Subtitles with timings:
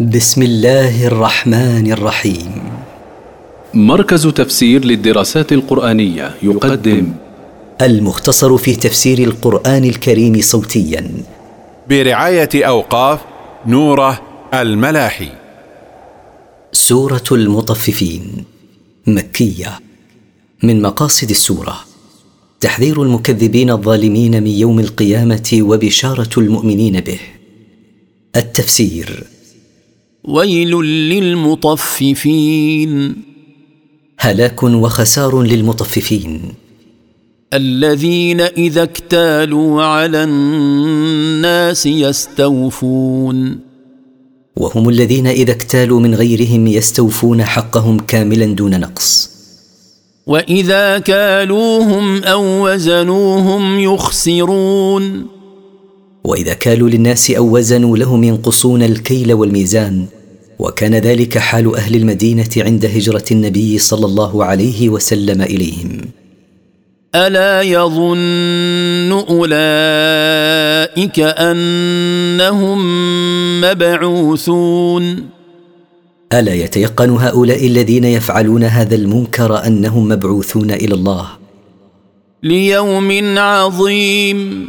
[0.00, 2.62] بسم الله الرحمن الرحيم.
[3.74, 7.12] مركز تفسير للدراسات القرآنية يقدم.
[7.82, 11.10] المختصر في تفسير القرآن الكريم صوتيا.
[11.88, 13.20] برعاية أوقاف
[13.66, 14.22] نوره
[14.54, 15.28] الملاحي.
[16.72, 18.44] سورة المطففين.
[19.06, 19.80] مكية.
[20.62, 21.76] من مقاصد السورة
[22.60, 27.18] تحذير المكذبين الظالمين من يوم القيامة وبشارة المؤمنين به.
[28.36, 29.33] التفسير
[30.24, 30.70] ويل
[31.10, 33.16] للمطففين.
[34.18, 36.54] هلاك وخسار للمطففين.
[37.54, 43.60] الذين إذا اكتالوا على الناس يستوفون.
[44.56, 49.30] وهم الذين إذا اكتالوا من غيرهم يستوفون حقهم كاملا دون نقص.
[50.26, 55.33] وإذا كالوهم أو وزنوهم يخسرون.
[56.24, 60.06] وإذا كالوا للناس أو وزنوا لهم ينقصون الكيل والميزان.
[60.58, 66.00] وكان ذلك حال أهل المدينة عند هجرة النبي صلى الله عليه وسلم إليهم.
[67.14, 69.50] ألا يظن أولئك
[71.20, 72.80] أنهم
[73.60, 75.26] مبعوثون؟
[76.32, 81.28] ألا يتيقن هؤلاء الذين يفعلون هذا المنكر أنهم مبعوثون إلى الله؟
[82.42, 84.68] ليوم عظيم.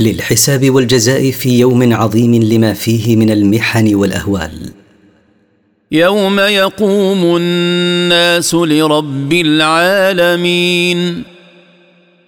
[0.00, 4.70] للحساب والجزاء في يوم عظيم لما فيه من المحن والأهوال.
[5.92, 11.22] يوم يقوم الناس لرب العالمين.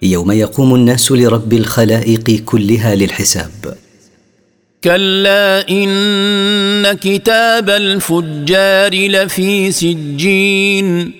[0.01, 3.77] يوم يقوم الناس لرب الخلائق كلها للحساب.
[4.83, 11.11] كلا إن كتاب الفجار لفي سجين.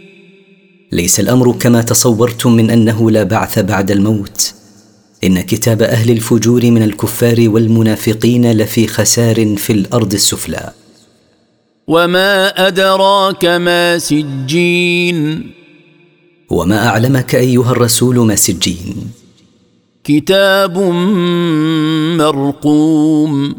[0.92, 4.55] ليس الأمر كما تصورتم من أنه لا بعث بعد الموت.
[5.26, 10.72] إن كتاب أهل الفجور من الكفار والمنافقين لفي خسار في الأرض السفلى.
[11.88, 15.50] وما ادراك ما سجين.
[16.50, 18.96] وما اعلمك ايها الرسول ما سجين.
[20.04, 20.78] كتاب
[22.18, 23.56] مرقوم.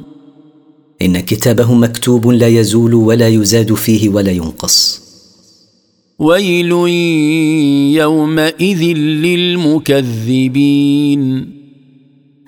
[1.03, 5.03] إن كتابهم مكتوب لا يزول ولا يزاد فيه ولا ينقص.
[6.19, 6.71] ويل
[7.97, 10.37] يومئذ للمكذبين.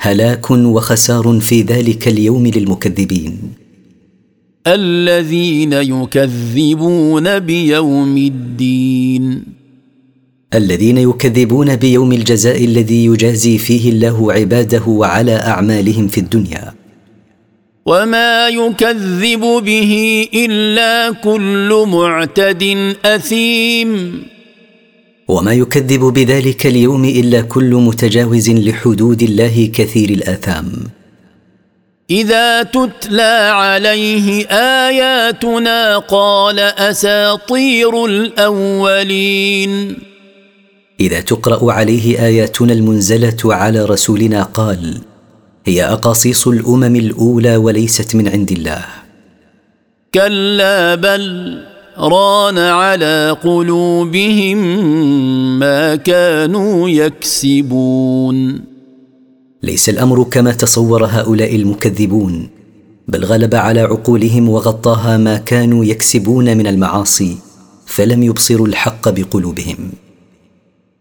[0.01, 3.39] هلاك وخسار في ذلك اليوم للمكذبين.
[4.67, 9.43] الذين يكذبون بيوم الدين.
[10.55, 16.75] الذين يكذبون بيوم الجزاء الذي يجازي فيه الله عباده وعلى أعمالهم في الدنيا.
[17.87, 24.23] وما يكذب به إلا كل معتد أثيم.
[25.29, 30.73] وما يكذب بذلك اليوم إلا كل متجاوز لحدود الله كثير الآثام.
[32.11, 34.47] إذا تتلى عليه
[34.89, 39.99] آياتنا قال أساطير الأولين.
[41.01, 44.99] إذا تقرأ عليه آياتنا المنزلة على رسولنا قال
[45.67, 48.85] هي أقاصيص الأمم الأولى وليست من عند الله.
[50.15, 51.25] كلا بل
[51.99, 54.59] ران على قلوبهم
[55.59, 58.61] ما كانوا يكسبون.
[59.63, 62.49] ليس الأمر كما تصور هؤلاء المكذبون
[63.09, 67.37] بل غلب على عقولهم وغطاها ما كانوا يكسبون من المعاصي
[67.87, 69.91] فلم يبصروا الحق بقلوبهم.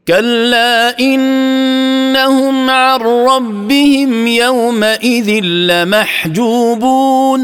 [0.07, 7.41] كلا إنهم عن ربهم يومئذ لمحجوبون.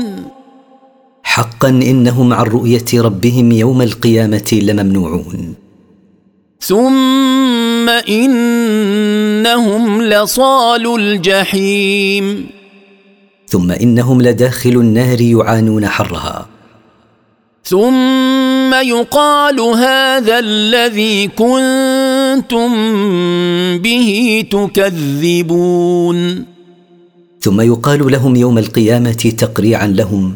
[1.34, 5.54] حقا إنهم عن رؤية ربهم يوم القيامة لممنوعون.
[6.62, 12.48] ثم إنهم لصال الجحيم.
[13.48, 16.48] ثم إنهم لداخل النار يعانون حرها.
[17.64, 22.70] ثم يقال هذا الذي كنتم
[23.78, 26.46] به تكذبون.
[27.42, 30.36] ثم يقال لهم يوم القيامة تقريعا لهم.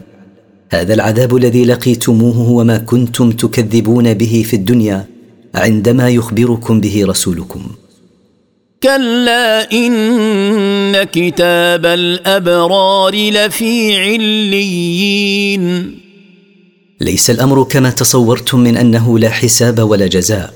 [0.70, 5.08] هذا العذاب الذي لقيتموه هو ما كنتم تكذبون به في الدنيا
[5.56, 7.62] عندما يخبركم به رسولكم.
[8.84, 15.64] كلا إن كتاب الأبرار لفي عليين.
[17.02, 20.54] ليس الأمر كما تصورتم من أنه لا حساب ولا جزاء.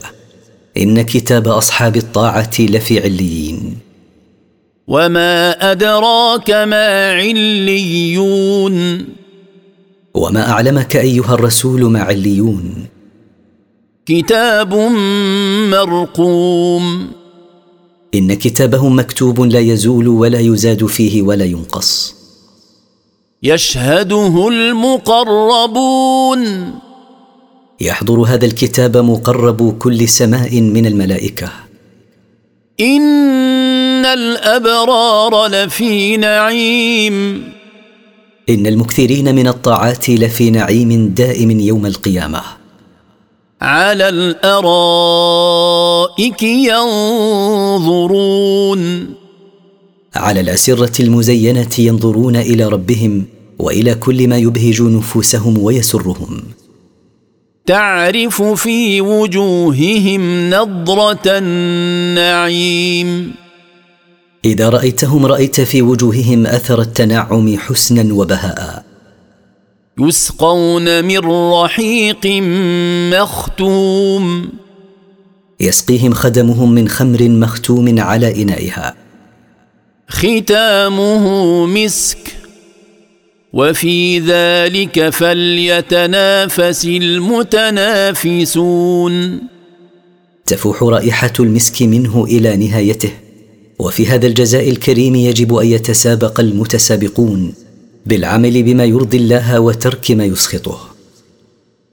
[0.77, 3.77] إن كتاب أصحاب الطاعة لفي عليين.
[4.87, 9.05] وما أدراك ما عليون.
[10.13, 12.85] وما أعلمك أيها الرسول ما عليون
[14.05, 14.73] كتاب
[15.71, 17.11] مرقوم.
[18.15, 22.15] إن كتابهم مكتوب لا يزول ولا يزاد فيه ولا ينقص.
[23.43, 26.41] يشهده المقربون.
[27.81, 31.51] يحضر هذا الكتاب مقرب كل سماء من الملائكة.
[32.79, 37.43] إن الأبرار لفي نعيم.
[38.49, 42.41] إن المكثرين من الطاعات لفي نعيم دائم يوم القيامة.
[43.61, 48.81] على الأرائك ينظرون.
[50.15, 53.25] على الأسرة المزينة ينظرون إلى ربهم
[53.59, 56.43] وإلى كل ما يبهج نفوسهم ويسرهم.
[57.65, 63.33] تعرف في وجوههم نضرة النعيم.
[64.45, 68.85] إذا رأيتهم رأيت في وجوههم أثر التنعم حسنا وبهاء.
[69.99, 71.19] يسقون من
[71.53, 72.25] رحيق
[73.19, 74.49] مختوم.
[75.59, 78.95] يسقيهم خدمهم من خمر مختوم على إنائها.
[80.07, 82.17] ختامه مسك.
[83.53, 89.41] وفي ذلك فليتنافس المتنافسون.
[90.45, 93.11] تفوح رائحة المسك منه إلى نهايته.
[93.81, 97.53] وفي هذا الجزاء الكريم يجب أن يتسابق المتسابقون
[98.05, 100.79] بالعمل بما يرضي الله وترك ما يسخطه.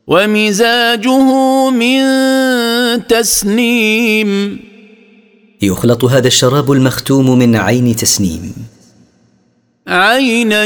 [0.06, 2.00] ومزاجه من
[3.06, 4.58] تسنيم.
[5.62, 8.52] يخلط هذا الشراب المختوم من عين تسنيم.
[9.88, 10.64] عينا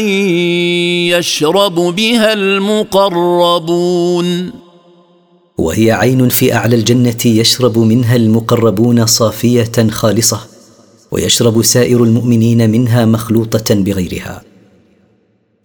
[1.18, 4.26] يشرب بها المقربون.
[5.58, 10.51] وهي عين في أعلى الجنة يشرب منها المقربون صافية خالصة.
[11.12, 14.42] ويشرب سائر المؤمنين منها مخلوطة بغيرها.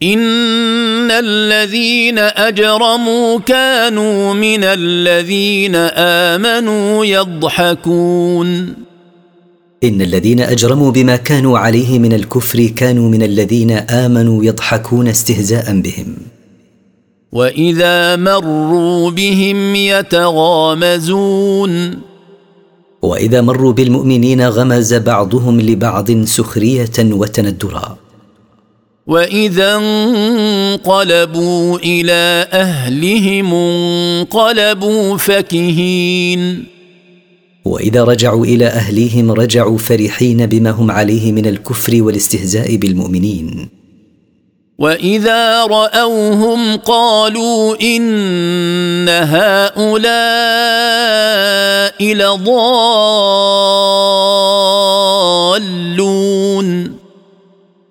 [0.03, 5.75] إن الذين أجرموا كانوا من الذين
[6.35, 8.73] آمنوا يضحكون.
[9.83, 16.15] إن الذين أجرموا بما كانوا عليه من الكفر كانوا من الذين آمنوا يضحكون استهزاء بهم.
[17.31, 20.87] وإذا مروا بهم يتغامزون.
[23.01, 27.97] وإذا مروا بالمؤمنين غمز بعضهم لبعض سخرية وتندرا.
[29.07, 36.65] وإذا انقلبوا إلى أهلهم انقلبوا فكهين.
[37.65, 43.76] وإذا رجعوا إلى أهليهم رجعوا فرحين بما هم عليه من الكفر والاستهزاء بالمؤمنين.
[44.77, 49.97] واذا راوهم قالوا ان هؤلاء
[52.13, 53.07] لضالون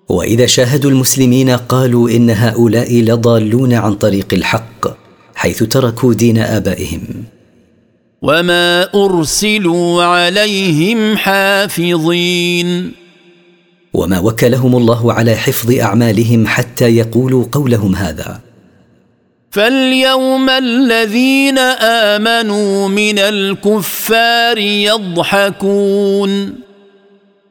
[0.09, 4.87] واذا شاهدوا المسلمين قالوا ان هؤلاء لضالون عن طريق الحق
[5.35, 7.23] حيث تركوا دين ابائهم.
[8.21, 12.91] وما ارسلوا عليهم حافظين
[13.93, 18.39] وما وكلهم الله على حفظ أعمالهم حتى يقولوا قولهم هذا.
[19.51, 26.53] فاليوم الذين آمنوا من الكفار يضحكون.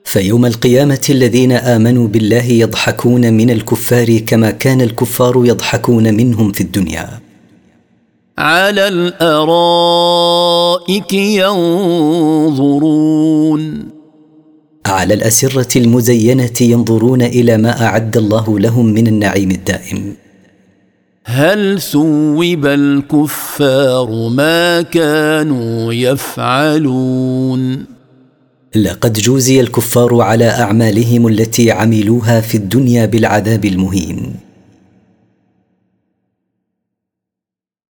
[0.04, 7.08] فيوم القيامة الذين آمنوا بالله يضحكون من الكفار كما كان الكفار يضحكون منهم في الدنيا.
[8.38, 12.66] على الأرائك ينظرون.
[14.86, 20.14] على الأسرة المزينة ينظرون إلى ما أعد الله لهم من النعيم الدائم.
[21.24, 27.84] هل ثوب الكفار ما كانوا يفعلون؟
[28.74, 34.45] لقد جوزي الكفار على أعمالهم التي عملوها في الدنيا بالعذاب المهين.